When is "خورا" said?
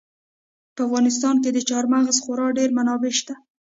2.23-2.47